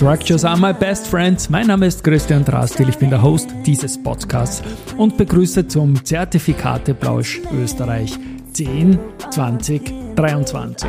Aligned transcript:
Structures 0.00 0.46
are 0.46 0.56
my 0.56 0.72
best 0.72 1.08
friends. 1.08 1.50
Mein 1.50 1.66
Name 1.66 1.84
ist 1.84 2.02
Christian 2.02 2.42
Drastil, 2.42 2.88
ich 2.88 2.96
bin 2.96 3.10
der 3.10 3.20
Host 3.20 3.50
dieses 3.66 4.02
Podcasts 4.02 4.62
und 4.96 5.18
begrüße 5.18 5.68
zum 5.68 6.02
Zertifikateplausch 6.02 7.42
Österreich 7.52 8.18
10 8.54 8.98
2023. 9.30 10.88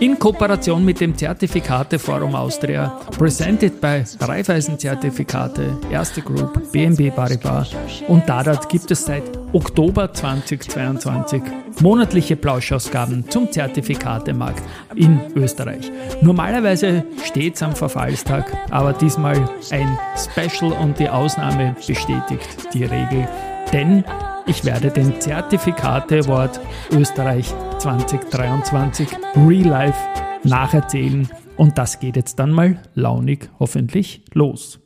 In 0.00 0.18
Kooperation 0.18 0.84
mit 0.84 1.00
dem 1.00 1.16
Zertifikate 1.16 1.98
Forum 1.98 2.34
Austria, 2.34 2.98
presented 3.18 3.80
by 3.80 4.02
Raiffeisen 4.20 4.78
Zertifikate, 4.78 5.76
Erste 5.90 6.22
Group, 6.22 6.72
BNB 6.72 7.14
Paribas 7.14 7.70
und 8.08 8.28
Dadat 8.28 8.68
gibt 8.68 8.90
es 8.90 9.04
seit 9.04 9.22
Oktober 9.52 10.12
2022 10.12 11.42
monatliche 11.80 12.36
Plauschausgaben 12.36 13.28
zum 13.28 13.50
Zertifikatemarkt 13.50 14.62
in 14.94 15.20
Österreich. 15.34 15.90
Normalerweise 16.20 17.04
steht 17.24 17.56
es 17.56 17.62
am 17.62 17.76
Verfallstag, 17.76 18.52
aber 18.70 18.92
diesmal 18.92 19.48
ein 19.70 19.98
Special 20.16 20.72
und 20.72 20.98
die 20.98 21.08
Ausnahme 21.08 21.76
bestätigt 21.86 22.74
die 22.74 22.84
Regel, 22.84 23.28
denn 23.72 24.04
ich 24.46 24.64
werde 24.64 24.90
den 24.90 25.20
Zertifikate 25.20 26.20
Award 26.20 26.60
Österreich 26.90 27.52
2023 27.78 29.08
Real 29.36 29.68
Life 29.68 29.98
nacherzählen 30.44 31.28
und 31.56 31.78
das 31.78 32.00
geht 32.00 32.16
jetzt 32.16 32.38
dann 32.38 32.50
mal 32.50 32.80
launig 32.94 33.48
hoffentlich 33.58 34.22
los. 34.32 34.80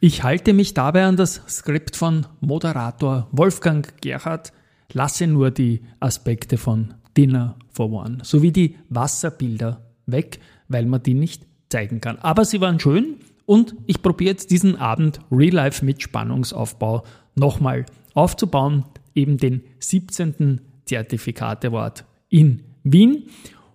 Ich 0.00 0.22
halte 0.22 0.52
mich 0.52 0.74
dabei 0.74 1.04
an 1.04 1.16
das 1.16 1.40
Skript 1.48 1.96
von 1.96 2.26
Moderator 2.40 3.28
Wolfgang 3.32 3.90
Gerhardt, 4.02 4.52
lasse 4.92 5.26
nur 5.26 5.50
die 5.50 5.82
Aspekte 6.00 6.58
von 6.58 6.94
Dinner 7.16 7.56
for 7.70 7.90
One 7.90 8.18
sowie 8.22 8.52
die 8.52 8.76
Wasserbilder 8.90 9.80
weg, 10.06 10.40
weil 10.68 10.84
man 10.84 11.02
die 11.02 11.14
nicht 11.14 11.46
zeigen 11.70 12.00
kann. 12.00 12.18
Aber 12.18 12.44
sie 12.44 12.60
waren 12.60 12.80
schön 12.80 13.16
und 13.46 13.74
ich 13.86 14.02
probiere 14.02 14.32
jetzt 14.32 14.50
diesen 14.50 14.76
Abend 14.76 15.20
Real 15.30 15.54
Life 15.54 15.84
mit 15.84 16.02
Spannungsaufbau 16.02 17.04
nochmal 17.34 17.86
aufzubauen, 18.14 18.84
eben 19.14 19.36
den 19.36 19.62
17. 19.78 20.60
Zertifikat 20.86 21.64
Award 21.64 22.04
in 22.28 22.62
Wien. 22.82 23.24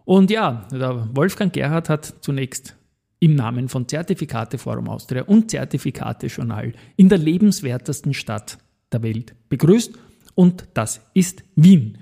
Und 0.06 0.32
ja, 0.32 0.68
Wolfgang 1.14 1.54
Gerhard 1.54 1.90
hat 1.90 2.16
zunächst 2.22 2.76
im 3.20 3.36
Namen 3.36 3.68
von 3.70 3.88
Zertifikate 3.88 4.58
Forum 4.58 4.88
Austria 4.88 5.24
und 5.24 5.52
Zertifikate 5.52 6.28
Journal 6.28 6.74
in 6.96 7.10
der 7.10 7.18
lebenswertesten 7.18 8.14
Stadt 8.14 8.58
der 8.92 9.04
Welt 9.04 9.36
begrüßt 9.50 9.94
und 10.36 10.66
das 10.74 11.02
ist 11.14 11.44
Wien. 11.56 11.98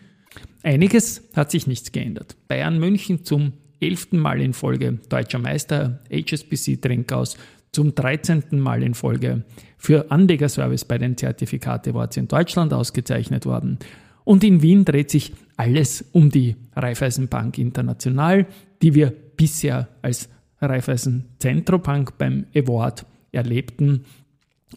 Einiges 0.64 1.28
hat 1.36 1.52
sich 1.52 1.66
nichts 1.66 1.92
geändert. 1.92 2.36
Bayern 2.48 2.78
München 2.80 3.24
zum 3.24 3.54
elften 3.80 4.20
Mal 4.20 4.42
in 4.42 4.54
Folge 4.54 5.00
deutscher 5.10 5.40
Meister, 5.40 6.04
HSBC 6.12 6.78
Trinkhaus 6.82 7.38
zum 7.72 7.94
13. 7.94 8.44
Mal 8.52 8.84
in 8.84 8.94
Folge 8.94 9.44
für 9.78 10.12
Anlegerservice 10.12 10.86
bei 10.86 10.98
den 10.98 11.18
Zertifikate 11.18 11.92
Awards 11.92 12.18
in 12.18 12.28
Deutschland 12.28 12.74
ausgezeichnet 12.74 13.46
worden. 13.46 13.80
Und 14.24 14.44
in 14.44 14.62
Wien 14.62 14.84
dreht 14.84 15.12
sich 15.12 15.34
alles 15.56 16.04
um 16.12 16.30
die 16.30 16.56
Raiffeisenbank 16.76 17.58
International, 17.58 18.46
die 18.82 18.94
wir 18.94 19.14
bisher 19.38 19.88
als 20.02 20.30
Raiffeisen 20.59 21.26
Zentrobank 21.40 22.18
beim 22.18 22.46
Award 22.56 23.06
erlebten 23.31 24.06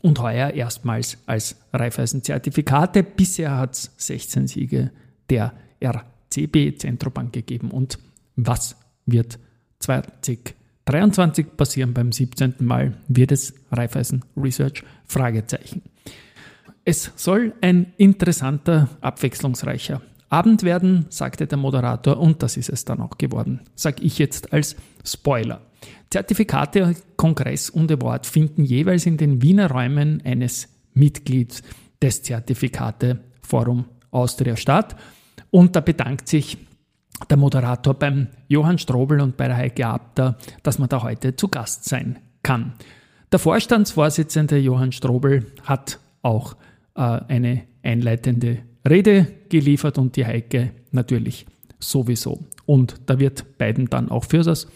und 0.03 0.21
heuer 0.21 0.51
erstmals 0.51 1.19
als 1.27 1.57
Raiffeisen 1.73 2.23
Zertifikate. 2.23 3.03
Bisher 3.03 3.57
hat 3.57 3.75
es 3.75 3.91
16 3.97 4.47
Siege 4.47 4.93
der 5.31 5.55
RCB 5.83 6.79
Zentrobank 6.79 7.33
gegeben. 7.33 7.71
Und 7.71 7.99
was 8.37 8.77
wird 9.07 9.39
20 9.81 10.55
23 10.91 11.57
passieren 11.57 11.95
beim 11.95 12.11
17. 12.11 12.55
Mal, 12.61 12.95
wird 13.07 13.31
es 13.31 13.55
Raiffeisen 13.71 14.25
Research? 14.37 14.83
Fragezeichen. 15.07 15.83
Es 16.85 17.13
soll 17.15 17.53
ein 17.61 17.93
interessanter, 17.97 18.89
abwechslungsreicher 19.01 20.03
Abend 20.31 20.63
werden, 20.63 21.07
sagte 21.09 21.47
der 21.47 21.59
Moderator, 21.59 22.19
und 22.19 22.43
das 22.43 22.57
ist 22.57 22.71
es 22.71 22.85
dann 22.85 23.01
auch 23.01 23.19
geworden, 23.19 23.61
sag 23.75 24.03
ich 24.03 24.19
jetzt 24.19 24.53
als 24.53 24.77
Spoiler. 25.05 25.61
Zertifikate, 26.11 26.97
Kongress 27.17 27.71
und 27.71 27.91
Award 27.91 28.27
finden 28.27 28.65
jeweils 28.65 29.07
in 29.07 29.17
den 29.17 29.43
Wiener 29.43 29.71
Räumen 29.71 30.23
eines 30.25 30.69
Mitglieds 30.95 31.63
des 32.03 32.23
Zertifikate 32.23 33.21
Forum 33.43 33.85
Austria 34.11 34.57
statt. 34.57 34.97
Und 35.51 35.77
da 35.77 35.81
bedankt 35.81 36.29
sich 36.29 36.59
der 37.29 37.37
Moderator 37.37 37.95
beim 37.95 38.29
Johann 38.49 38.79
Strobel 38.79 39.21
und 39.21 39.37
bei 39.37 39.47
der 39.49 39.57
Heike 39.57 39.87
Abter, 39.87 40.39
dass 40.63 40.79
man 40.79 40.89
da 40.89 41.03
heute 41.03 41.37
zu 41.37 41.49
Gast 41.49 41.85
sein 41.85 42.19
kann. 42.43 42.73
Der 43.33 43.39
Vorstandsvorsitzende 43.39 44.59
Johann 44.59 44.93
Strobel 44.93 45.47
hat 45.63 46.01
auch 46.23 46.57
äh, 46.95 47.01
eine 47.01 47.63
einleitende 47.83 48.59
Rede 48.89 49.27
geliefert 49.49 49.99
und 49.99 50.17
die 50.17 50.27
Heike 50.27 50.73
natürlich 50.91 51.47
sowieso. 51.79 52.41
Und 52.67 52.97
da 53.07 53.19
wird 53.19 53.59
beiden 53.59 53.89
dann 53.89 54.11
auch 54.11 54.25
für 54.25 54.43
das 54.43 54.67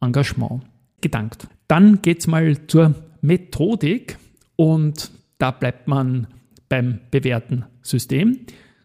Engagement 0.00 0.62
gedankt. 1.00 1.48
Dann 1.66 2.02
geht 2.02 2.20
es 2.20 2.26
mal 2.26 2.66
zur 2.66 2.94
Methodik 3.20 4.16
und 4.56 5.10
da 5.38 5.50
bleibt 5.50 5.88
man 5.88 6.26
beim 6.68 7.00
bewährten 7.10 7.64
System. 7.82 8.40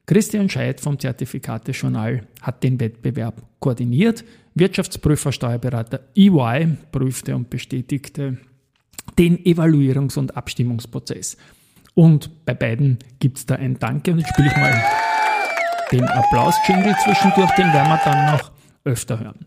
Christian 0.06 0.50
Scheid 0.50 0.81
vom 0.81 1.00
Zertifikate-Journal 1.00 2.28
hat 2.41 2.64
den 2.64 2.80
Wettbewerb 2.80 3.41
koordiniert. 3.59 4.25
Wirtschaftsprüfer, 4.53 5.31
Steuerberater 5.31 6.02
EY 6.16 6.78
prüfte 6.91 7.36
und 7.36 7.50
bestätigte 7.50 8.38
den 9.18 9.40
Evaluierungs- 9.40 10.18
und 10.18 10.36
Abstimmungsprozess. 10.36 11.38
Und 11.96 12.46
bei 12.46 12.53
beiden 12.53 13.00
gibt 13.19 13.38
es 13.38 13.46
da 13.46 13.56
ein 13.56 13.80
Danke 13.80 14.12
und 14.12 14.19
jetzt 14.19 14.30
spiele 14.30 14.50
ich 14.50 14.58
mal 14.58 14.84
den 15.92 16.03
Applaus-Jingle 16.03 16.96
zwischendurch, 17.03 17.52
den 17.52 17.72
werden 17.72 17.90
wir 17.90 18.02
dann 18.03 18.36
noch 18.36 18.52
öfter 18.84 19.19
hören. 19.19 19.46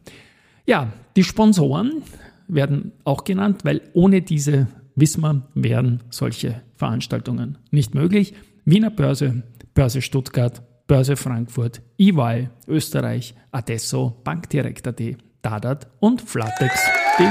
Ja, 0.65 0.93
die 1.17 1.25
Sponsoren 1.25 2.03
werden 2.49 2.93
auch 3.05 3.25
genannt, 3.25 3.65
weil 3.65 3.83
ohne 3.93 4.23
diese, 4.23 4.69
wissen 4.95 5.21
wir, 5.23 5.43
wären 5.55 6.03
solche 6.11 6.63
Veranstaltungen 6.77 7.59
nicht 7.71 7.95
möglich. 7.95 8.35
Wiener 8.65 8.91
Börse, 8.91 9.43
Börse 9.77 10.01
Stuttgart, 10.01 10.63
Börse 10.87 11.17
Frankfurt, 11.17 11.83
EY, 11.99 12.49
Österreich, 12.67 13.35
Adesso, 13.53 14.19
Bankdirekt.at, 14.25 15.03
Dadat 15.43 15.87
und 16.01 16.23
Flatex 16.23 16.83
de. 17.19 17.27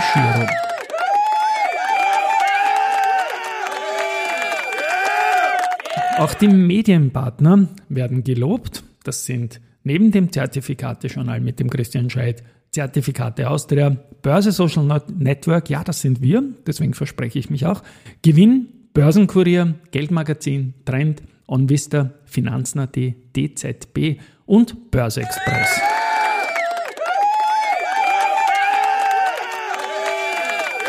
Auch 6.20 6.36
die 6.36 6.48
Medienpartner 6.48 7.68
werden 7.90 8.24
gelobt. 8.24 8.84
Das 9.04 9.26
sind 9.26 9.60
neben 9.84 10.12
dem 10.12 10.32
Zertifikate-Journal 10.32 11.42
mit 11.42 11.60
dem 11.60 11.72
Christian 11.72 12.12
Scheid 12.12 12.44
Zertifikate 12.70 13.50
Austria, 13.50 13.98
Börse 14.22 14.52
Social 14.52 15.02
Network, 15.18 15.72
ja, 15.72 15.84
das 15.84 16.02
sind 16.02 16.22
wir, 16.22 16.44
deswegen 16.68 16.94
verspreche 16.94 17.40
ich 17.40 17.50
mich 17.50 17.66
auch, 17.66 17.82
Gewinn, 18.22 18.68
Börsenkurier, 18.94 19.76
Geldmagazin, 19.92 20.74
Trend, 20.84 21.24
OnVista, 21.48 22.12
Finanzen.at, 22.26 22.96
DZB 23.36 24.20
und 24.46 24.92
Börseexpress. 24.92 25.82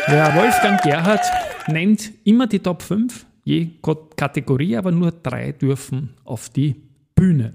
Ja, 0.07 0.33
Wolfgang 0.35 0.81
Gerhard 0.83 1.25
nennt 1.67 2.11
immer 2.23 2.47
die 2.47 2.59
Top 2.59 2.81
5 2.81 3.25
je 3.47 3.69
Kategorie, 4.17 4.75
aber 4.75 4.91
nur 4.91 5.11
drei 5.11 5.53
dürfen 5.53 6.09
auf 6.25 6.49
die 6.49 6.75
Bühne. 7.15 7.53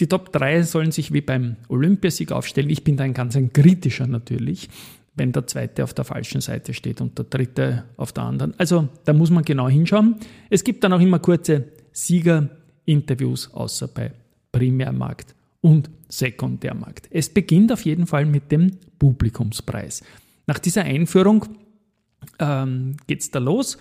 Die 0.00 0.08
Top 0.08 0.32
3 0.32 0.62
sollen 0.62 0.90
sich 0.90 1.12
wie 1.12 1.20
beim 1.20 1.56
Olympiasieg 1.68 2.32
aufstellen. 2.32 2.68
Ich 2.68 2.82
bin 2.82 2.96
da 2.96 3.04
ein 3.04 3.14
ganz 3.14 3.36
ein 3.36 3.52
kritischer 3.52 4.08
natürlich, 4.08 4.68
wenn 5.14 5.30
der 5.30 5.46
zweite 5.46 5.84
auf 5.84 5.94
der 5.94 6.04
falschen 6.04 6.40
Seite 6.40 6.74
steht 6.74 7.00
und 7.00 7.16
der 7.16 7.26
dritte 7.26 7.84
auf 7.96 8.12
der 8.12 8.24
anderen. 8.24 8.58
Also 8.58 8.88
da 9.04 9.12
muss 9.12 9.30
man 9.30 9.44
genau 9.44 9.68
hinschauen. 9.68 10.16
Es 10.48 10.64
gibt 10.64 10.82
dann 10.82 10.92
auch 10.92 11.00
immer 11.00 11.20
kurze 11.20 11.66
Siegerinterviews, 11.92 13.52
außer 13.52 13.88
bei 13.88 14.12
Primärmarkt 14.52 15.34
und 15.60 15.90
Sekundärmarkt. 16.08 17.08
Es 17.10 17.28
beginnt 17.28 17.72
auf 17.72 17.84
jeden 17.84 18.06
Fall 18.06 18.26
mit 18.26 18.50
dem 18.50 18.78
Publikumspreis. 18.98 20.02
Nach 20.46 20.58
dieser 20.58 20.82
Einführung 20.82 21.46
ähm, 22.38 22.96
geht 23.06 23.20
es 23.20 23.30
da 23.30 23.38
los 23.38 23.78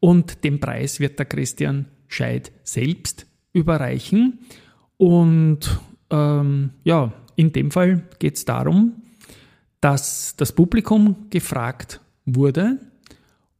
und 0.00 0.44
den 0.44 0.60
Preis 0.60 1.00
wird 1.00 1.18
der 1.18 1.26
Christian 1.26 1.86
Scheid 2.08 2.52
selbst 2.64 3.26
überreichen. 3.52 4.40
Und 4.96 5.78
ähm, 6.10 6.70
ja, 6.84 7.12
in 7.36 7.52
dem 7.52 7.70
Fall 7.70 8.08
geht 8.18 8.36
es 8.36 8.44
darum, 8.44 9.02
dass 9.80 10.34
das 10.36 10.52
Publikum 10.52 11.30
gefragt 11.30 12.00
wurde 12.24 12.78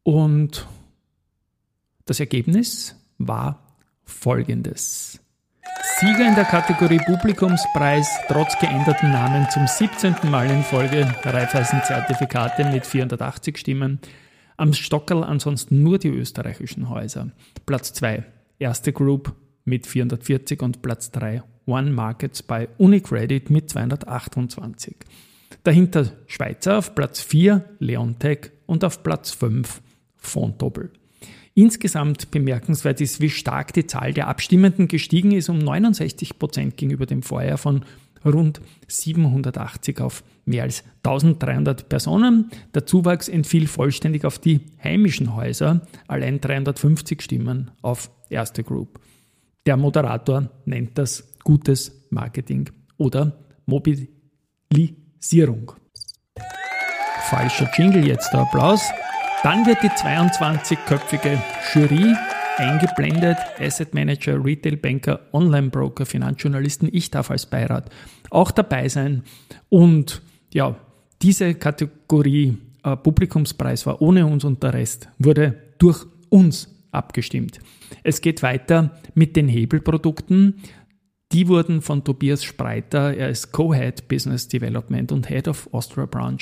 und 0.02 0.66
das 2.06 2.18
Ergebnis 2.18 2.96
war 3.18 3.67
folgendes. 4.08 5.20
Sieger 6.00 6.28
in 6.28 6.34
der 6.34 6.44
Kategorie 6.44 7.00
Publikumspreis 7.04 8.08
trotz 8.28 8.58
geänderten 8.58 9.10
Namen 9.10 9.48
zum 9.50 9.66
17. 9.66 10.14
Mal 10.30 10.50
in 10.50 10.62
Folge 10.62 11.06
Raiffeisen-Zertifikate 11.24 12.64
mit 12.64 12.86
480 12.86 13.58
Stimmen. 13.58 14.00
Am 14.56 14.72
Stockerl 14.72 15.24
ansonsten 15.24 15.82
nur 15.82 15.98
die 15.98 16.08
österreichischen 16.08 16.88
Häuser. 16.88 17.30
Platz 17.66 17.92
2 17.92 18.24
Erste 18.58 18.92
Group 18.92 19.34
mit 19.64 19.86
440 19.86 20.62
und 20.62 20.82
Platz 20.82 21.10
3 21.10 21.42
One 21.66 21.90
Markets 21.90 22.42
bei 22.42 22.68
Unicredit 22.78 23.50
mit 23.50 23.70
228. 23.70 24.96
Dahinter 25.62 26.12
Schweizer 26.26 26.78
auf 26.78 26.94
Platz 26.94 27.20
4 27.20 27.64
Leontech 27.78 28.50
und 28.66 28.84
auf 28.84 29.02
Platz 29.02 29.30
5 29.32 29.82
Fontobel. 30.16 30.90
Insgesamt 31.58 32.30
bemerkenswert 32.30 33.00
ist, 33.00 33.20
wie 33.20 33.30
stark 33.30 33.72
die 33.72 33.84
Zahl 33.84 34.12
der 34.12 34.28
Abstimmenden 34.28 34.86
gestiegen 34.86 35.32
ist, 35.32 35.48
um 35.48 35.58
69 35.58 36.38
Prozent 36.38 36.76
gegenüber 36.76 37.04
dem 37.04 37.24
Vorjahr 37.24 37.58
von 37.58 37.84
rund 38.24 38.60
780 38.86 40.00
auf 40.00 40.22
mehr 40.44 40.62
als 40.62 40.84
1300 41.02 41.88
Personen. 41.88 42.52
Der 42.74 42.86
Zuwachs 42.86 43.28
entfiel 43.28 43.66
vollständig 43.66 44.24
auf 44.24 44.38
die 44.38 44.60
heimischen 44.84 45.34
Häuser, 45.34 45.80
allein 46.06 46.40
350 46.40 47.20
Stimmen 47.20 47.72
auf 47.82 48.08
Erste 48.30 48.62
Group. 48.62 49.00
Der 49.66 49.76
Moderator 49.76 50.48
nennt 50.64 50.96
das 50.96 51.28
gutes 51.42 52.06
Marketing 52.10 52.70
oder 52.98 53.36
Mobilisierung. 53.66 55.72
Falscher 57.28 57.68
Jingle 57.76 58.06
jetzt, 58.06 58.32
der 58.32 58.42
Applaus. 58.42 58.80
Dann 59.44 59.64
wird 59.66 59.84
die 59.84 59.88
22-köpfige 59.88 61.40
Jury 61.72 62.12
eingeblendet. 62.56 63.38
Asset 63.60 63.94
Manager, 63.94 64.44
Retail 64.44 64.76
Banker, 64.76 65.20
Online 65.32 65.70
Broker, 65.70 66.04
Finanzjournalisten. 66.06 66.88
Ich 66.92 67.12
darf 67.12 67.30
als 67.30 67.46
Beirat 67.46 67.88
auch 68.30 68.50
dabei 68.50 68.88
sein. 68.88 69.22
Und 69.68 70.22
ja, 70.52 70.76
diese 71.22 71.54
Kategorie 71.54 72.58
äh, 72.82 72.96
Publikumspreis 72.96 73.86
war 73.86 74.02
ohne 74.02 74.26
uns 74.26 74.42
und 74.42 74.60
der 74.62 74.74
Rest 74.74 75.08
wurde 75.18 75.54
durch 75.78 76.04
uns 76.30 76.74
abgestimmt. 76.90 77.60
Es 78.02 78.20
geht 78.20 78.42
weiter 78.42 78.98
mit 79.14 79.36
den 79.36 79.46
Hebelprodukten. 79.46 80.56
Die 81.30 81.46
wurden 81.46 81.80
von 81.80 82.02
Tobias 82.02 82.42
Spreiter, 82.42 83.14
er 83.14 83.28
ist 83.28 83.52
Co-Head 83.52 84.08
Business 84.08 84.48
Development 84.48 85.12
und 85.12 85.28
Head 85.28 85.46
of 85.46 85.68
Austria 85.72 86.06
Branch 86.06 86.40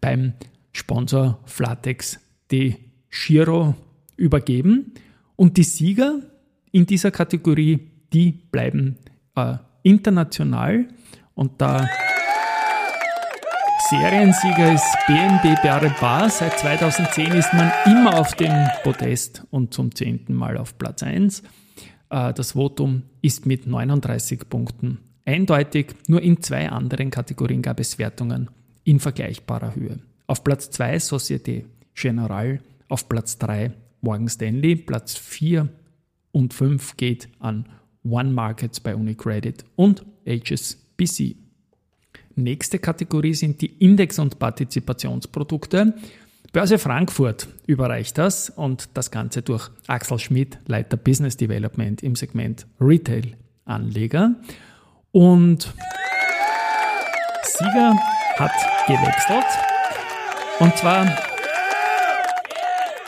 beim 0.00 0.32
Sponsor 0.72 1.38
Flatex 1.44 2.18
die 2.52 2.76
Giro 3.10 3.74
übergeben 4.16 4.92
und 5.36 5.56
die 5.56 5.64
Sieger 5.64 6.20
in 6.70 6.86
dieser 6.86 7.10
Kategorie, 7.10 7.90
die 8.12 8.30
bleiben 8.30 8.96
äh, 9.34 9.56
international 9.82 10.86
und 11.34 11.60
da 11.60 11.86
Seriensieger 13.88 14.72
ist 14.72 14.96
BNB 15.06 15.60
Paribas. 15.60 16.38
Seit 16.38 16.58
2010 16.58 17.32
ist 17.32 17.52
man 17.52 17.70
immer 17.84 18.18
auf 18.18 18.34
dem 18.34 18.54
Podest 18.84 19.44
und 19.50 19.74
zum 19.74 19.94
zehnten 19.94 20.34
Mal 20.34 20.56
auf 20.56 20.78
Platz 20.78 21.02
1. 21.02 21.42
Äh, 22.08 22.32
das 22.32 22.52
Votum 22.52 23.02
ist 23.20 23.44
mit 23.44 23.66
39 23.66 24.48
Punkten 24.48 24.98
eindeutig. 25.26 25.94
Nur 26.06 26.22
in 26.22 26.40
zwei 26.42 26.70
anderen 26.70 27.10
Kategorien 27.10 27.60
gab 27.60 27.80
es 27.80 27.98
Wertungen 27.98 28.50
in 28.84 28.98
vergleichbarer 28.98 29.74
Höhe. 29.74 29.98
Auf 30.26 30.42
Platz 30.42 30.70
2 30.70 30.98
Societe 30.98 31.64
General 31.94 32.60
auf 32.88 33.08
Platz 33.08 33.38
3 33.38 33.72
Morgan 34.02 34.28
Stanley, 34.28 34.76
Platz 34.76 35.16
4 35.16 35.68
und 36.32 36.52
5 36.52 36.96
geht 36.96 37.28
an 37.38 37.66
One 38.04 38.30
Markets 38.30 38.80
bei 38.80 38.94
Unicredit 38.94 39.64
und 39.76 40.04
HSBC. 40.26 41.36
Nächste 42.34 42.78
Kategorie 42.78 43.34
sind 43.34 43.60
die 43.60 43.66
Index- 43.78 44.18
und 44.18 44.38
Partizipationsprodukte. 44.38 45.94
Börse 46.52 46.78
Frankfurt 46.78 47.48
überreicht 47.66 48.18
das 48.18 48.50
und 48.50 48.90
das 48.94 49.10
Ganze 49.10 49.42
durch 49.42 49.70
Axel 49.86 50.18
Schmidt, 50.18 50.58
Leiter 50.66 50.96
Business 50.96 51.36
Development 51.36 52.02
im 52.02 52.16
Segment 52.16 52.66
Retail 52.80 53.36
Anleger. 53.64 54.34
Und 55.12 55.72
Sieger 57.44 57.96
hat 58.36 58.52
gewechselt. 58.86 59.44
Und 60.58 60.76
zwar 60.76 61.06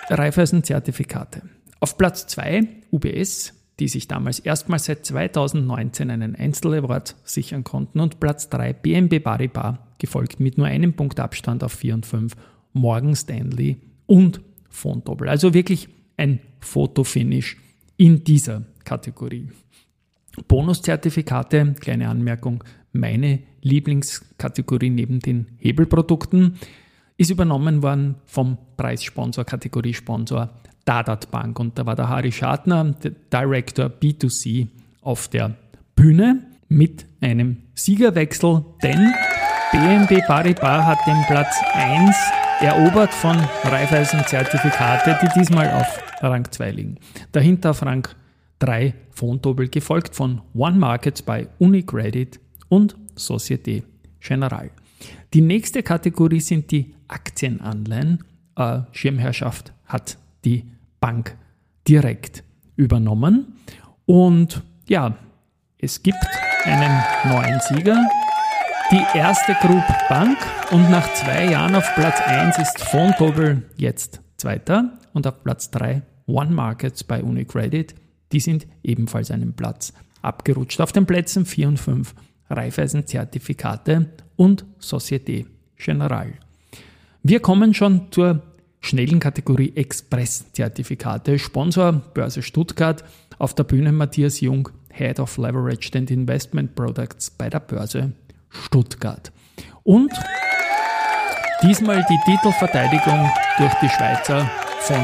Raiffeisen-Zertifikate. 0.09 1.43
Auf 1.81 1.99
Platz 1.99 2.27
2 2.27 2.67
UBS, 2.91 3.53
die 3.79 3.89
sich 3.89 4.07
damals 4.09 4.39
erstmals 4.39 4.85
seit 4.85 5.05
2019 5.05 6.11
einen 6.11 6.37
Einzel-Award 6.37 7.17
sichern 7.25 7.65
konnten 7.65 8.01
und 8.01 8.21
Platz 8.21 8.49
3 8.51 8.73
BNB 8.73 9.23
Paribas, 9.23 9.79
gefolgt 9.99 10.41
mit 10.41 10.59
nur 10.59 10.67
einem 10.67 10.95
Punkt 10.95 11.19
Abstand 11.21 11.65
auf 11.65 11.73
4 11.73 11.95
und 11.95 12.07
5 12.07 12.37
Morgan 12.73 13.17
Stanley 13.17 13.79
und 14.07 14.41
Fontobel. 14.69 15.29
Also 15.29 15.55
wirklich 15.55 15.89
ein 16.17 16.41
Fotofinish 16.61 17.57
in 17.97 18.25
dieser 18.25 18.63
Kategorie. 18.85 19.49
Bonuszertifikate, 20.49 21.75
kleine 21.81 22.09
Anmerkung, 22.09 22.65
meine 22.93 23.41
Lieblingskategorie 23.63 24.91
neben 24.91 25.21
den 25.21 25.47
Hebelprodukten 25.59 26.57
ist 27.17 27.31
übernommen 27.31 27.83
worden 27.83 28.17
vom 28.27 28.59
Preissponsor, 28.77 29.45
Kategoriesponsor 29.45 30.51
Dadat 30.85 31.31
Bank. 31.31 31.59
Und 31.59 31.79
da 31.79 31.87
war 31.87 31.97
der 31.97 32.09
Harry 32.09 32.33
Schadner, 32.33 32.85
der 32.85 33.13
Director 33.33 33.87
B2C, 33.87 34.69
auf 35.03 35.29
der 35.29 35.55
Bühne 35.95 36.47
mit 36.69 37.07
einem 37.21 37.59
Siegerwechsel, 37.75 38.65
denn 38.83 39.13
BNB 39.71 40.27
Paribas 40.27 40.85
hat 40.85 40.99
den 41.07 41.23
Platz 41.27 41.55
1 41.73 42.17
erobert 42.61 43.13
von 43.13 43.37
Raiffeisen 43.65 44.25
Zertifikate, 44.27 45.19
die 45.23 45.39
diesmal 45.39 45.71
auf 45.73 46.03
Rang 46.23 46.51
2 46.51 46.71
liegen. 46.71 46.99
Dahinter 47.33 47.71
auf 47.71 47.83
Rang 47.83 48.09
3 48.61 48.95
Fontobel, 49.11 49.69
gefolgt 49.69 50.15
von 50.15 50.41
One 50.55 50.79
Markets 50.79 51.23
bei 51.23 51.49
Unicredit 51.59 52.41
und 52.69 52.97
Societe 53.15 53.83
Generale. 54.21 54.71
Die 55.35 55.41
nächste 55.41 55.83
Kategorie 55.83 56.39
sind 56.39 56.71
die 56.71 56.95
Aktienanleihen. 57.09 58.23
Äh, 58.55 58.83
Schirmherrschaft 58.93 59.73
hat 59.85 60.17
die 60.45 60.63
Bank 61.01 61.37
direkt 61.89 62.45
übernommen. 62.77 63.59
Und 64.07 64.63
ja, 64.89 65.17
es 65.77 66.05
gibt 66.05 66.25
einen 66.63 67.03
neuen 67.25 67.59
Sieger, 67.69 67.99
die 68.93 69.19
erste 69.19 69.55
Group 69.55 69.83
Bank. 70.09 70.39
Und 70.71 70.89
nach 70.89 71.13
zwei 71.15 71.51
Jahren 71.51 71.75
auf 71.75 71.93
Platz 71.97 72.21
1 72.21 72.59
ist 72.59 72.81
Fontobel 72.83 73.65
jetzt 73.77 74.21
Zweiter 74.37 74.93
und 75.15 75.27
auf 75.27 75.43
Platz 75.43 75.69
3 75.73 76.03
One 76.27 76.53
Markets 76.53 77.03
bei 77.03 77.25
Unicredit. 77.25 77.97
Die 78.31 78.41
sind 78.41 78.69
ebenfalls 78.85 79.33
einen 79.33 79.55
Platz 79.55 79.93
abgerutscht. 80.23 80.81
Auf 80.81 80.93
den 80.93 81.07
Plätzen 81.07 81.45
4 81.45 81.69
und 81.69 81.81
5 81.81 82.15
Raiffeisen-Zertifikate 82.51 84.11
und 84.37 84.65
Societe 84.79 85.47
Generale. 85.77 86.35
Wir 87.23 87.41
kommen 87.41 87.75
schon 87.75 88.13
zur 88.13 88.43
schnellen 88.81 89.19
Kategorie 89.19 89.73
Express-Zertifikate. 89.75 91.39
Sponsor 91.39 91.93
Börse 91.93 92.43
Stuttgart. 92.43 93.05
Auf 93.39 93.55
der 93.55 93.65
Bühne 93.65 93.93
Matthias 93.93 94.41
Jung, 94.41 94.69
Head 94.91 95.19
of 95.19 95.37
Leveraged 95.39 95.97
and 95.97 96.11
Investment 96.11 96.75
Products 96.75 97.31
bei 97.31 97.51
der 97.51 97.61
Börse 97.61 98.13
Stuttgart. 98.51 99.33
Und 99.83 100.13
diesmal 101.63 102.05
die 102.09 102.19
Titelverteidigung 102.31 103.29
durch 103.59 103.75
die 103.83 103.89
Schweizer 103.89 104.49
von 104.81 105.01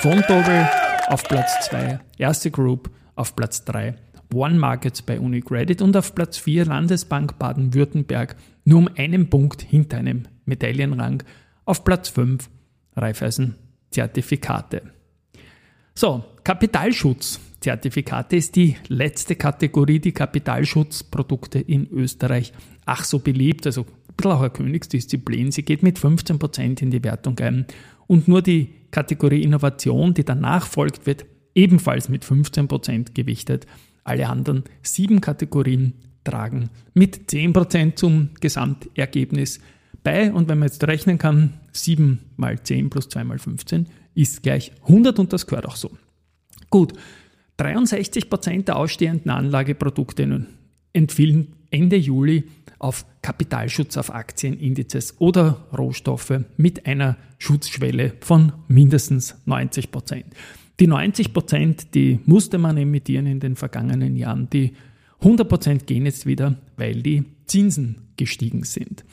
Fontobel 0.00 0.68
auf 1.08 1.22
Platz 1.24 1.66
2, 1.68 2.00
erste 2.18 2.50
Group 2.50 2.90
auf 3.14 3.36
Platz 3.36 3.64
3, 3.64 3.94
One 4.32 4.58
Markets 4.58 5.02
bei 5.02 5.18
Unicredit 5.18 5.80
und 5.82 5.96
auf 5.96 6.14
Platz 6.14 6.38
4 6.38 6.66
Landesbank 6.66 7.38
Baden-Württemberg 7.38 8.36
nur 8.64 8.80
um 8.80 8.90
einen 8.96 9.30
Punkt 9.30 9.62
hinter 9.62 9.98
einem 9.98 10.24
Medaillenrang 10.44 11.22
auf 11.64 11.84
Platz 11.84 12.08
5 12.10 12.48
Raiffeisen 12.96 13.54
Zertifikate. 13.90 14.82
So, 15.94 16.24
Kapitalschutz-Zertifikate 16.44 18.36
ist 18.36 18.54
die 18.56 18.76
letzte 18.88 19.34
Kategorie, 19.34 19.98
die 19.98 20.12
Kapitalschutzprodukte 20.12 21.58
in 21.58 21.88
Österreich 21.90 22.52
ach 22.86 23.04
so 23.04 23.18
beliebt, 23.18 23.66
also 23.66 23.82
ein 23.82 24.14
bisschen 24.16 24.32
auch 24.32 24.40
eine 24.40 24.50
Königsdisziplin. 24.50 25.50
Sie 25.50 25.64
geht 25.64 25.82
mit 25.82 25.98
15% 25.98 26.82
in 26.82 26.90
die 26.90 27.02
Wertung 27.02 27.38
ein 27.40 27.66
und 28.06 28.28
nur 28.28 28.42
die 28.42 28.70
Kategorie 28.90 29.42
Innovation, 29.42 30.14
die 30.14 30.24
danach 30.24 30.66
folgt, 30.66 31.06
wird 31.06 31.26
ebenfalls 31.54 32.08
mit 32.08 32.24
15% 32.24 33.12
gewichtet. 33.14 33.66
Alle 34.08 34.28
anderen 34.28 34.64
sieben 34.82 35.20
Kategorien 35.20 35.92
tragen 36.24 36.70
mit 36.94 37.30
10% 37.30 37.94
zum 37.94 38.30
Gesamtergebnis 38.40 39.60
bei. 40.02 40.32
Und 40.32 40.48
wenn 40.48 40.58
man 40.58 40.68
jetzt 40.68 40.82
rechnen 40.84 41.18
kann, 41.18 41.60
7 41.72 42.18
mal 42.36 42.62
10 42.62 42.88
plus 42.88 43.08
2 43.10 43.24
mal 43.24 43.38
15 43.38 43.86
ist 44.14 44.42
gleich 44.42 44.72
100 44.82 45.18
und 45.18 45.32
das 45.32 45.46
gehört 45.46 45.66
auch 45.66 45.76
so. 45.76 45.90
Gut, 46.70 46.94
63% 47.58 48.64
der 48.64 48.76
ausstehenden 48.76 49.30
Anlageprodukte 49.30 50.46
entfielen 50.92 51.54
Ende 51.70 51.96
Juli 51.96 52.44
auf 52.78 53.04
Kapitalschutz 53.20 53.96
auf 53.96 54.12
Aktienindizes 54.14 55.20
oder 55.20 55.66
Rohstoffe 55.76 56.40
mit 56.56 56.86
einer 56.86 57.16
Schutzschwelle 57.38 58.14
von 58.20 58.52
mindestens 58.68 59.36
90 59.44 59.90
Die 60.80 60.88
90% 60.88 61.90
die 61.92 62.20
musste 62.24 62.58
man 62.58 62.76
emittieren 62.76 63.26
in 63.26 63.40
den 63.40 63.56
vergangenen 63.56 64.16
Jahren. 64.16 64.48
Die 64.50 64.74
100% 65.22 65.84
gehen 65.84 66.06
jetzt 66.06 66.26
wieder, 66.26 66.56
weil 66.76 67.02
die 67.02 67.24
Zinsen 67.46 68.08
gestiegen 68.16 68.62
sind. 68.64 69.04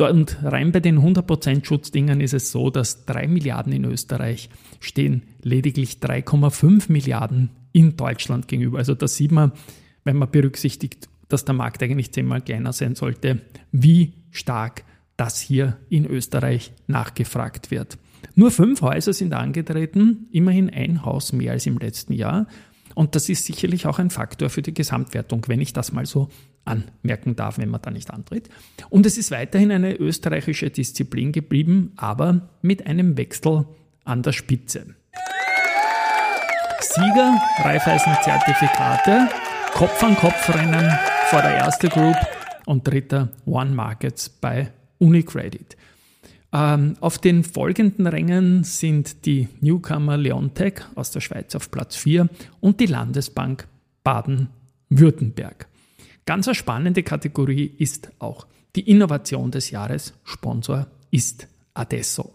Und 0.00 0.38
rein 0.42 0.72
bei 0.72 0.80
den 0.80 0.98
100% 0.98 1.64
Schutzdingern 1.64 2.20
ist 2.20 2.34
es 2.34 2.50
so, 2.50 2.70
dass 2.70 3.06
3 3.06 3.28
Milliarden 3.28 3.72
in 3.72 3.84
Österreich 3.84 4.50
stehen 4.80 5.22
lediglich 5.42 5.98
3,5 6.02 6.92
Milliarden 6.92 7.50
in 7.72 7.96
Deutschland 7.96 8.46
gegenüber. 8.46 8.78
Also 8.78 8.94
da 8.94 9.08
sieht 9.08 9.32
man, 9.32 9.52
wenn 10.04 10.16
man 10.16 10.30
berücksichtigt, 10.30 11.08
dass 11.28 11.44
der 11.44 11.54
Markt 11.54 11.82
eigentlich 11.82 12.12
zehnmal 12.12 12.42
kleiner 12.42 12.72
sein 12.72 12.94
sollte, 12.94 13.40
wie 13.72 14.12
stark 14.30 14.84
das 15.16 15.40
hier 15.40 15.78
in 15.88 16.06
Österreich 16.06 16.72
nachgefragt 16.86 17.70
wird. 17.70 17.98
Nur 18.34 18.50
fünf 18.50 18.82
Häuser 18.82 19.12
sind 19.12 19.32
angetreten, 19.32 20.28
immerhin 20.30 20.70
ein 20.70 21.04
Haus 21.04 21.32
mehr 21.32 21.52
als 21.52 21.66
im 21.66 21.78
letzten 21.78 22.12
Jahr. 22.12 22.46
Und 22.94 23.14
das 23.14 23.28
ist 23.28 23.44
sicherlich 23.44 23.86
auch 23.86 23.98
ein 23.98 24.10
Faktor 24.10 24.50
für 24.50 24.62
die 24.62 24.74
Gesamtwertung, 24.74 25.42
wenn 25.48 25.60
ich 25.60 25.72
das 25.72 25.92
mal 25.92 26.06
so 26.06 26.28
anmerken 26.64 27.36
darf, 27.36 27.58
wenn 27.58 27.68
man 27.68 27.82
da 27.82 27.90
nicht 27.90 28.10
antritt. 28.10 28.48
Und 28.90 29.06
es 29.06 29.18
ist 29.18 29.30
weiterhin 29.30 29.70
eine 29.70 29.94
österreichische 29.94 30.70
Disziplin 30.70 31.32
geblieben, 31.32 31.92
aber 31.96 32.48
mit 32.62 32.86
einem 32.86 33.16
Wechsel 33.16 33.66
an 34.04 34.22
der 34.22 34.32
Spitze. 34.32 34.94
Sieger 36.80 37.38
Raiffeisen-Zertifikate, 37.58 39.28
Kopf 39.72 40.02
an 40.02 40.16
Kopf 40.16 40.54
rennen 40.54 40.90
vor 41.28 41.42
der 41.42 41.56
erste 41.56 41.88
Group 41.88 42.16
und 42.64 42.86
dritter 42.86 43.30
One 43.44 43.72
Markets 43.72 44.28
bei 44.28 44.72
Unicredit. 44.98 45.76
Ähm, 46.56 46.96
auf 47.00 47.18
den 47.18 47.44
folgenden 47.44 48.06
Rängen 48.06 48.64
sind 48.64 49.26
die 49.26 49.46
Newcomer 49.60 50.16
Leontech 50.16 50.80
aus 50.94 51.10
der 51.10 51.20
Schweiz 51.20 51.54
auf 51.54 51.70
Platz 51.70 51.96
4 51.96 52.30
und 52.60 52.80
die 52.80 52.86
Landesbank 52.86 53.68
Baden-Württemberg. 54.02 55.68
Ganz 56.24 56.48
eine 56.48 56.54
spannende 56.54 57.02
Kategorie 57.02 57.74
ist 57.76 58.10
auch 58.20 58.46
die 58.74 58.88
Innovation 58.90 59.50
des 59.50 59.70
Jahres. 59.70 60.14
Sponsor 60.24 60.86
ist 61.10 61.46
Adesso. 61.74 62.32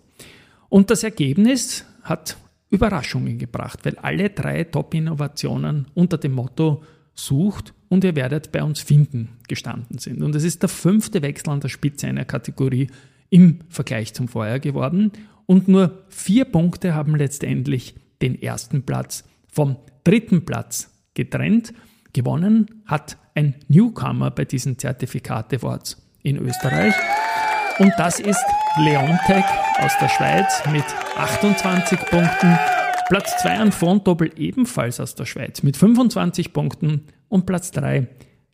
Und 0.70 0.92
das 0.92 1.01
Ergebnis 1.01 1.84
hat 2.04 2.38
Überraschungen 2.70 3.40
gebracht, 3.40 3.80
weil 3.86 3.98
alle 3.98 4.30
drei 4.30 4.66
Top-Innovationen 4.66 5.88
unter 5.96 6.20
dem 6.20 6.34
Motto 6.34 6.84
sucht 7.16 7.74
und 7.90 8.04
ihr 8.04 8.16
werdet 8.16 8.51
bei 8.51 8.62
uns 8.63 8.82
finden 8.82 9.30
gestanden 9.48 9.98
sind. 9.98 10.22
Und 10.22 10.36
es 10.36 10.44
ist 10.44 10.62
der 10.62 10.70
fünfte 10.70 11.24
Wechsel 11.24 11.50
an 11.50 11.60
der 11.60 11.70
Spitze 11.70 12.06
einer 12.06 12.25
Kategorie 12.25 12.88
im 13.32 13.62
Vergleich 13.70 14.14
zum 14.14 14.28
Vorjahr 14.28 14.60
geworden. 14.60 15.12
Und 15.48 15.68
nur 15.68 16.04
vier 16.10 16.46
Punkte 16.46 16.94
haben 16.94 17.16
letztendlich 17.16 17.96
den 18.22 18.40
ersten 18.40 18.84
Platz 18.84 19.24
vom 19.52 19.78
dritten 20.04 20.46
Platz 20.46 20.92
getrennt. 21.16 21.74
Gewonnen 22.14 22.84
hat 22.86 23.18
ein 23.34 23.56
Newcomer 23.68 24.30
bei 24.30 24.46
diesen 24.46 24.78
Zertifikate 24.78 25.56
Awards 25.58 25.98
in 26.22 26.38
Österreich. 26.38 26.94
Und 27.80 27.94
das 27.98 28.20
ist 28.20 28.44
Leontech 28.78 29.46
aus 29.80 29.94
der 30.00 30.10
Schweiz 30.10 30.62
mit 30.72 30.86
28 31.18 32.00
Punkten. 32.00 32.60
Platz 33.08 33.42
2 33.42 33.58
an 33.58 33.72
Fonddoppel 33.72 34.32
ebenfalls 34.38 35.00
aus 35.00 35.16
der 35.16 35.26
Schweiz 35.26 35.64
mit 35.64 35.78
25 35.78 36.54
Punkten. 36.54 37.08
Und 37.30 37.46
Platz 37.46 37.72
3 37.72 38.08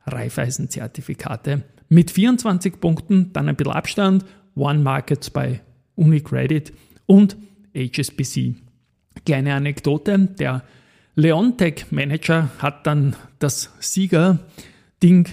Raiffeisen-Zertifikate 0.06 1.64
mit 1.90 2.12
24 2.12 2.80
Punkten. 2.80 3.34
Dann 3.34 3.50
ein 3.50 3.56
bisschen 3.56 3.74
Abstand. 3.74 4.26
One 4.58 4.80
Markets 4.80 5.30
bei 5.30 5.62
Unicredit 5.96 6.74
und 7.06 7.38
HSBC. 7.76 8.56
Kleine 9.26 9.56
Anekdote, 9.56 10.20
der 10.20 10.64
Leontech-Manager 11.16 12.50
hat 12.60 12.86
dann 12.86 13.16
das 13.40 13.72
Sieger-Ding 13.80 15.28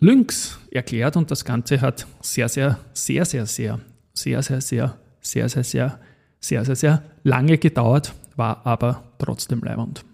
Lynx 0.00 0.58
erklärt 0.72 1.16
und 1.16 1.30
das 1.30 1.44
Ganze 1.44 1.80
hat 1.80 2.06
sehr, 2.20 2.48
sehr, 2.48 2.78
sehr, 2.92 3.24
sehr, 3.24 3.80
sehr, 4.12 4.42
sehr, 4.42 4.42
sehr, 4.42 4.60
sehr, 4.60 4.96
sehr, 5.20 5.48
sehr, 5.48 5.64
sehr, 5.64 5.98
sehr, 6.40 6.64
sehr, 6.64 6.76
sehr 6.76 7.02
lange 7.22 7.58
gedauert, 7.58 8.12
war 8.34 8.66
aber 8.66 9.04
trotzdem 9.18 9.60
leibend. 9.60 10.04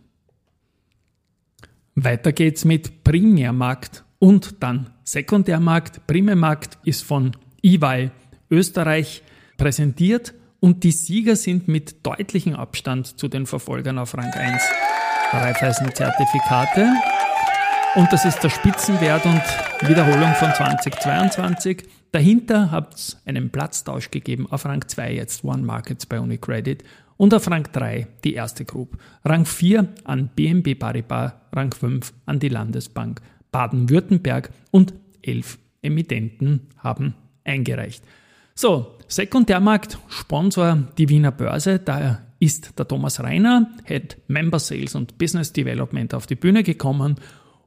Weiter 1.94 2.32
geht's 2.32 2.66
mit 2.66 3.02
Primärmarkt 3.02 4.04
und 4.18 4.62
dann 4.62 4.90
Sekundärmarkt. 5.04 6.06
Primärmarkt 6.06 6.78
ist 6.84 7.02
von 7.02 7.32
EY 7.62 8.10
Österreich 8.50 9.22
präsentiert 9.56 10.34
und 10.60 10.84
die 10.84 10.92
Sieger 10.92 11.36
sind 11.36 11.68
mit 11.68 12.06
deutlichem 12.06 12.54
Abstand 12.54 13.18
zu 13.18 13.28
den 13.28 13.46
Verfolgern 13.46 13.98
auf 13.98 14.16
Rang 14.16 14.32
1 14.32 14.62
Raiffeisen-Zertifikate. 15.32 16.88
Und 17.94 18.12
das 18.12 18.24
ist 18.24 18.40
der 18.40 18.50
Spitzenwert 18.50 19.24
und 19.24 19.42
Wiederholung 19.88 20.34
von 20.34 20.52
2022. 20.52 21.84
Dahinter 22.12 22.70
hat 22.70 22.94
es 22.94 23.20
einen 23.26 23.50
Platztausch 23.50 24.10
gegeben 24.10 24.46
auf 24.50 24.64
Rang 24.64 24.86
2 24.86 25.12
jetzt 25.12 25.44
One 25.44 25.62
Markets 25.62 26.06
bei 26.06 26.18
Unicredit 26.18 26.84
und 27.16 27.34
auf 27.34 27.50
Rang 27.50 27.68
3 27.70 28.06
die 28.24 28.34
erste 28.34 28.64
Group. 28.64 28.98
Rang 29.24 29.44
4 29.44 29.88
an 30.04 30.30
BNB 30.34 30.78
Paribas, 30.78 31.32
Rang 31.52 31.72
5 31.72 32.12
an 32.26 32.38
die 32.38 32.48
Landesbank 32.48 33.20
Baden-Württemberg 33.50 34.50
und 34.70 34.94
elf 35.22 35.58
Emittenten 35.82 36.68
haben 36.78 37.14
eingereicht. 37.44 38.04
So, 38.60 38.96
Sekundärmarkt, 39.06 40.00
Sponsor 40.08 40.88
die 40.98 41.08
Wiener 41.08 41.30
Börse, 41.30 41.78
daher 41.78 42.26
ist 42.40 42.76
der 42.76 42.88
Thomas 42.88 43.22
Reiner, 43.22 43.70
Head 43.84 44.16
Member 44.26 44.58
Sales 44.58 44.96
und 44.96 45.16
Business 45.16 45.52
Development 45.52 46.12
auf 46.12 46.26
die 46.26 46.34
Bühne 46.34 46.64
gekommen. 46.64 47.20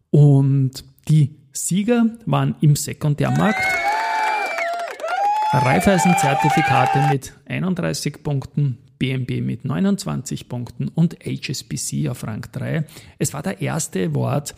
Und 0.09 0.83
die 1.07 1.33
Sieger 1.53 2.07
waren 2.25 2.55
im 2.59 2.75
Sekundärmarkt 2.75 3.63
Raiffeisen-Zertifikate 5.53 7.07
mit 7.09 7.35
31 7.45 8.21
Punkten, 8.21 8.77
BNB 8.99 9.39
mit 9.39 9.63
29 9.63 10.49
Punkten 10.49 10.89
und 10.89 11.15
HSBC 11.25 12.09
auf 12.09 12.27
Rang 12.27 12.45
3. 12.51 12.85
Es 13.17 13.33
war 13.33 13.41
der 13.41 13.61
erste 13.61 14.07
Award 14.07 14.55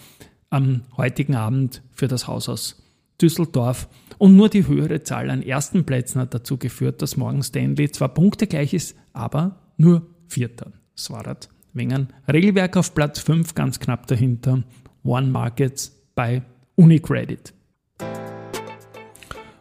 am 0.50 0.82
heutigen 0.98 1.36
Abend 1.36 1.84
für 1.92 2.08
das 2.08 2.26
Haus 2.26 2.50
aus 2.50 2.83
Düsseldorf 3.24 3.88
und 4.18 4.36
nur 4.36 4.50
die 4.50 4.68
höhere 4.68 5.02
Zahl 5.02 5.30
an 5.30 5.42
ersten 5.42 5.86
Plätzen 5.86 6.20
hat 6.20 6.34
dazu 6.34 6.58
geführt, 6.58 7.02
dass 7.02 7.18
Morgan 7.18 7.42
Stanley 7.42 7.90
zwar 7.90 8.10
punktegleich 8.10 8.74
ist, 8.74 8.98
aber 9.14 9.62
nur 9.78 10.06
Vierter. 10.28 10.74
Swarat 10.98 11.50
Wengen. 11.72 12.10
Regelwerk 12.32 12.78
auf 12.78 12.94
Platz 12.94 13.20
5, 13.20 13.56
ganz 13.56 13.80
knapp 13.80 14.06
dahinter. 14.08 14.64
One 15.04 15.28
Markets 15.28 16.00
bei 16.14 16.44
Unicredit. 16.76 17.54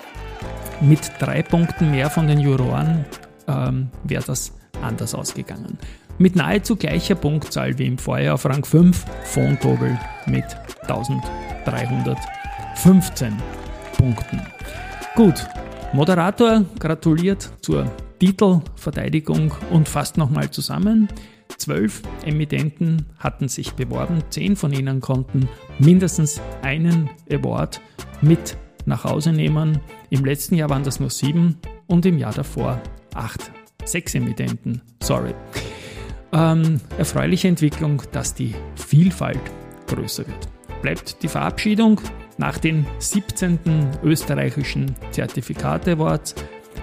Mit 0.81 1.11
drei 1.19 1.43
Punkten 1.43 1.91
mehr 1.91 2.11
von 2.11 2.27
den 2.27 2.41
Juroren 2.41 3.05
ähm, 3.49 3.89
wäre 4.05 4.25
das 4.25 4.53
anders 4.83 5.15
ausgegangen. 5.15 5.79
Mit 6.19 6.37
nahezu 6.37 6.77
gleicher 6.77 7.15
Punktzahl 7.15 7.79
wie 7.79 7.87
im 7.87 7.99
Vorjahr 7.99 8.35
auf 8.35 8.47
Rang 8.47 8.65
5 8.65 9.05
Fontobel 9.25 9.99
mit 10.27 10.45
1315 10.83 13.37
Punkten. 13.97 14.41
Gut, 15.15 15.47
Moderator 15.93 16.65
gratuliert 16.79 17.51
zur 17.61 17.91
Titelverteidigung 18.19 19.55
und 19.71 19.89
fasst 19.89 20.17
nochmal 20.17 20.51
zusammen. 20.51 21.09
Zwölf 21.59 22.03
Emittenten 22.25 23.07
hatten 23.19 23.49
sich 23.49 23.75
beworben, 23.75 24.23
zehn 24.31 24.57
von 24.57 24.73
ihnen 24.73 25.01
konnten 25.01 25.49
mindestens 25.79 26.41
einen 26.63 27.11
Award 27.31 27.81
mit 28.21 28.57
nach 28.87 29.05
Hause 29.05 29.33
nehmen. 29.33 29.81
Im 30.11 30.25
letzten 30.25 30.55
Jahr 30.55 30.71
waren 30.71 30.85
das 30.85 31.01
nur 31.01 31.11
sieben 31.11 31.59
und 31.87 32.07
im 32.07 32.19
Jahr 32.19 32.33
davor 32.33 32.81
acht. 33.15 33.51
Sechs 33.85 34.15
Emittenten, 34.15 34.83
sorry. 35.03 35.35
Ähm, 36.33 36.81
erfreuliche 36.99 37.49
Entwicklung, 37.49 38.03
dass 38.13 38.35
die 38.35 38.55
Vielfalt 38.75 39.41
größer 39.87 40.27
wird. 40.27 40.49
Bleibt 40.83 41.23
die 41.23 41.29
Verabschiedung 41.29 42.01
nach 42.39 42.59
den 42.59 42.87
17. 42.99 43.59
österreichischen 44.03 44.95
Zertifikate 45.11 45.93
Awards. 45.93 46.35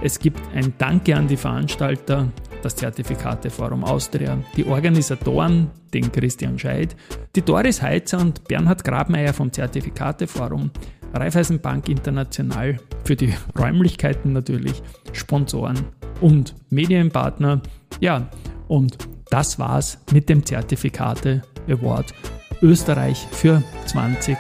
Es 0.02 0.20
gibt 0.20 0.42
ein 0.56 0.74
Danke 0.78 1.16
an 1.16 1.28
die 1.28 1.38
Veranstalter, 1.38 2.32
das 2.62 2.76
Zertifikateforum 2.76 3.84
Austria, 3.84 4.38
die 4.56 4.66
Organisatoren, 4.66 5.70
den 5.94 6.12
Christian 6.12 6.58
Scheid, 6.58 6.96
die 7.36 7.42
Doris 7.42 7.82
Heitzer 7.82 8.20
und 8.20 8.46
Bernhard 8.46 8.84
Grabmeier 8.84 9.34
vom 9.34 9.52
Zertifikateforum, 9.52 10.72
Raiffeisenbank 11.14 11.88
International 11.90 12.80
für 13.04 13.16
die 13.16 13.34
Räumlichkeiten 13.58 14.34
natürlich, 14.34 14.82
Sponsoren 15.12 15.80
und 16.22 16.56
Medienpartner. 16.70 17.62
Ja, 18.00 18.28
und 18.68 18.98
das 19.30 19.60
war's 19.60 20.00
mit 20.12 20.30
dem 20.30 20.46
Zertifikate 20.46 21.42
Award 21.68 22.14
Österreich 22.62 23.28
für 23.32 23.64
2023. 23.86 24.36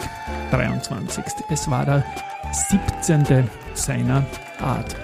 Es 1.49 1.69
war 1.69 1.85
der 1.85 2.05
17. 2.51 3.47
seiner 3.73 4.25
Art. 4.61 4.95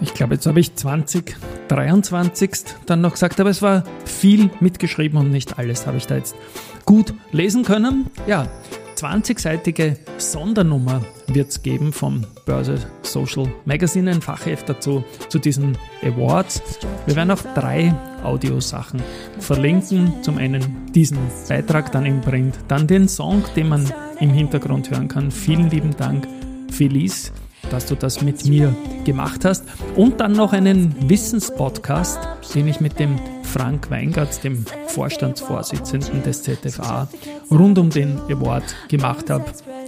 Ich 0.00 0.14
glaube, 0.14 0.34
jetzt 0.34 0.46
habe 0.46 0.60
ich 0.60 0.74
2023 0.74 2.50
dann 2.86 3.00
noch 3.00 3.12
gesagt, 3.12 3.40
aber 3.40 3.50
es 3.50 3.62
war 3.62 3.84
viel 4.04 4.50
mitgeschrieben 4.60 5.18
und 5.18 5.30
nicht 5.30 5.58
alles 5.58 5.86
habe 5.86 5.96
ich 5.96 6.06
da 6.06 6.16
jetzt 6.16 6.36
gut 6.84 7.14
lesen 7.32 7.64
können. 7.64 8.10
Ja, 8.26 8.48
20-seitige 8.96 9.96
Sondernummer 10.18 11.02
wird 11.28 11.50
es 11.50 11.62
geben 11.62 11.92
vom 11.92 12.24
Börse 12.46 12.78
Social 13.02 13.46
Magazine, 13.64 14.10
ein 14.10 14.22
Fachheft 14.22 14.68
dazu, 14.68 15.04
zu 15.28 15.38
diesen 15.38 15.76
Awards. 16.02 16.62
Wir 17.04 17.16
werden 17.16 17.30
auch 17.30 17.42
drei 17.54 17.94
Audiosachen 18.24 19.02
verlinken. 19.38 20.14
Zum 20.22 20.38
einen 20.38 20.86
diesen 20.92 21.18
Beitrag 21.48 21.92
dann 21.92 22.06
im 22.06 22.20
Print, 22.20 22.58
dann 22.68 22.86
den 22.86 23.08
Song, 23.08 23.44
den 23.54 23.68
man 23.68 23.92
im 24.20 24.30
Hintergrund 24.30 24.90
hören 24.90 25.08
kann. 25.08 25.30
Vielen 25.30 25.70
lieben 25.70 25.94
Dank, 25.96 26.26
Felice 26.70 27.32
dass 27.70 27.86
du 27.86 27.94
das 27.94 28.22
mit 28.22 28.46
mir 28.46 28.74
gemacht 29.04 29.44
hast. 29.44 29.64
Und 29.96 30.20
dann 30.20 30.32
noch 30.32 30.52
einen 30.52 31.08
Wissenspodcast, 31.08 32.18
den 32.54 32.68
ich 32.68 32.80
mit 32.80 32.98
dem 32.98 33.18
Frank 33.46 33.90
Weingart, 33.90 34.42
dem 34.44 34.64
Vorstandsvorsitzenden 34.88 36.22
des 36.22 36.42
ZFA, 36.42 37.08
rund 37.50 37.78
um 37.78 37.90
den 37.90 38.18
Award 38.28 38.74
gemacht 38.88 39.30
habe 39.30 39.44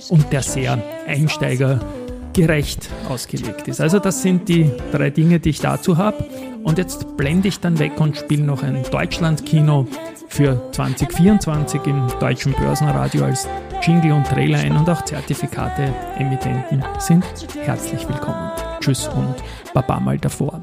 und 0.08 0.32
der 0.32 0.42
sehr 0.42 0.82
einsteigergerecht 1.06 2.88
ausgelegt 3.08 3.68
ist. 3.68 3.80
Also 3.80 3.98
das 3.98 4.22
sind 4.22 4.48
die 4.48 4.70
drei 4.92 5.10
Dinge, 5.10 5.40
die 5.40 5.50
ich 5.50 5.60
dazu 5.60 5.96
habe. 5.96 6.24
Und 6.62 6.78
jetzt 6.78 7.16
blende 7.16 7.48
ich 7.48 7.60
dann 7.60 7.78
weg 7.78 8.00
und 8.00 8.16
spiele 8.16 8.42
noch 8.42 8.62
ein 8.62 8.82
Deutschland-Kino 8.90 9.86
für 10.28 10.70
2024 10.72 11.86
im 11.86 12.08
deutschen 12.20 12.52
Börsenradio 12.52 13.24
als 13.24 13.48
Jingle 13.82 14.12
und 14.12 14.26
Trailer 14.26 14.58
ein 14.58 14.76
und 14.76 14.88
auch 14.90 15.02
Zertifikate, 15.04 15.94
Emittenten 16.18 16.84
sind 16.98 17.24
herzlich 17.64 18.06
willkommen. 18.08 18.50
Tschüss 18.80 19.08
und 19.08 19.36
Baba 19.72 20.00
mal 20.00 20.18
davor. 20.18 20.60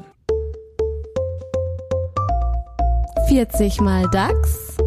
40 3.36 3.82
mal 3.82 4.08
DAX 4.12 4.78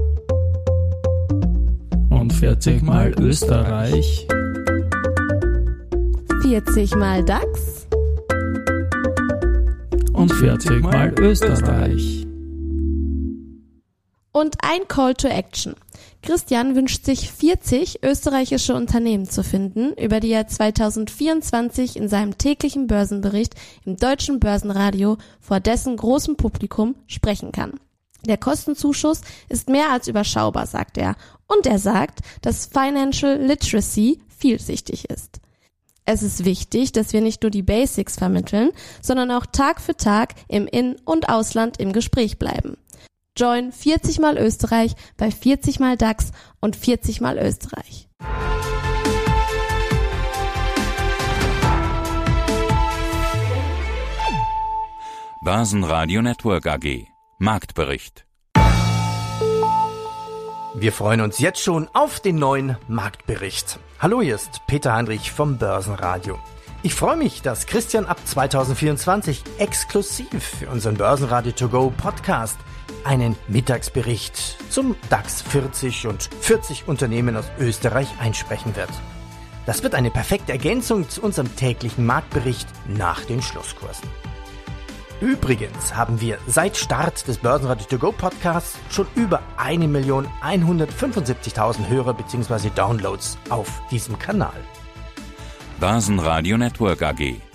und 2.09 2.33
40 2.33 2.81
mal 2.81 3.13
Österreich. 3.19 4.27
40 6.41 6.95
mal 6.95 7.23
DAX 7.23 7.85
und 10.13 10.33
40 10.33 10.81
mal 10.81 11.13
Österreich. 11.19 12.25
Und 14.31 14.55
ein 14.63 14.87
Call 14.87 15.13
to 15.13 15.27
Action. 15.27 15.75
Christian 16.23 16.73
wünscht 16.73 17.05
sich 17.05 17.31
40 17.31 17.99
österreichische 18.01 18.73
Unternehmen 18.73 19.29
zu 19.29 19.43
finden, 19.43 19.93
über 19.93 20.19
die 20.19 20.31
er 20.31 20.47
2024 20.47 21.97
in 21.97 22.09
seinem 22.09 22.35
täglichen 22.39 22.87
Börsenbericht 22.87 23.53
im 23.85 23.97
deutschen 23.97 24.39
Börsenradio 24.39 25.19
vor 25.39 25.59
dessen 25.59 25.95
großem 25.95 26.35
Publikum 26.35 26.95
sprechen 27.05 27.51
kann. 27.51 27.79
Der 28.25 28.37
Kostenzuschuss 28.37 29.21
ist 29.47 29.69
mehr 29.69 29.91
als 29.91 30.07
überschaubar, 30.07 30.67
sagt 30.67 30.97
er. 30.97 31.15
Und 31.47 31.65
er 31.65 31.79
sagt, 31.79 32.19
dass 32.41 32.65
Financial 32.65 33.37
Literacy 33.37 34.21
vielschichtig 34.37 35.09
ist. 35.09 35.39
Es 36.05 36.23
ist 36.23 36.43
wichtig, 36.43 36.91
dass 36.91 37.13
wir 37.13 37.21
nicht 37.21 37.43
nur 37.43 37.51
die 37.51 37.61
Basics 37.61 38.15
vermitteln, 38.15 38.71
sondern 39.01 39.31
auch 39.31 39.45
Tag 39.45 39.79
für 39.79 39.95
Tag 39.95 40.33
im 40.47 40.65
In- 40.67 40.95
und 41.05 41.29
Ausland 41.29 41.79
im 41.79 41.93
Gespräch 41.93 42.39
bleiben. 42.39 42.77
Join 43.37 43.71
40 43.71 44.19
mal 44.19 44.37
Österreich 44.37 44.95
bei 45.17 45.31
40 45.31 45.79
mal 45.79 45.97
DAX 45.97 46.31
und 46.59 46.75
40 46.75 47.21
mal 47.21 47.37
Österreich. 47.37 48.09
Börsenradio 55.41 56.21
Network 56.21 56.67
AG 56.67 57.07
Marktbericht 57.41 58.25
wir 60.75 60.93
freuen 60.93 61.21
uns 61.21 61.39
jetzt 61.39 61.61
schon 61.61 61.87
auf 61.93 62.19
den 62.19 62.35
neuen 62.35 62.77
Marktbericht. 62.87 63.79
Hallo, 63.99 64.21
hier 64.21 64.35
ist 64.35 64.61
Peter 64.67 64.93
Heinrich 64.93 65.31
vom 65.31 65.57
Börsenradio. 65.57 66.37
Ich 66.83 66.93
freue 66.93 67.17
mich, 67.17 67.41
dass 67.41 67.65
Christian 67.65 68.05
ab 68.05 68.19
2024 68.23 69.43
exklusiv 69.57 70.41
für 70.41 70.69
unseren 70.69 70.95
Börsenradio 70.95 71.51
To 71.53 71.69
Go 71.69 71.91
Podcast 71.97 72.57
einen 73.03 73.35
Mittagsbericht 73.47 74.57
zum 74.71 74.95
DAX 75.09 75.41
40 75.41 76.07
und 76.07 76.29
40 76.39 76.87
Unternehmen 76.87 77.35
aus 77.35 77.49
Österreich 77.59 78.07
einsprechen 78.19 78.75
wird. 78.75 78.91
Das 79.65 79.81
wird 79.83 79.95
eine 79.95 80.11
perfekte 80.11 80.51
Ergänzung 80.51 81.09
zu 81.09 81.21
unserem 81.21 81.55
täglichen 81.55 82.05
Marktbericht 82.05 82.69
nach 82.87 83.25
den 83.25 83.41
Schlusskursen. 83.41 84.07
Übrigens 85.21 85.95
haben 85.95 86.19
wir 86.21 86.37
seit 86.47 86.77
Start 86.77 87.27
des 87.27 87.39
Börsenradio 87.39 87.85
To 87.89 87.97
Go 87.97 88.13
Podcasts 88.13 88.79
schon 88.89 89.05
über 89.15 89.41
1.175.000 89.57 91.89
Hörer 91.89 92.13
bzw. 92.13 92.69
Downloads 92.73 93.37
auf 93.49 93.81
diesem 93.91 94.17
Kanal. 94.17 94.63
Börsenradio 95.79 96.57
Network 96.57 97.01
AG 97.01 97.41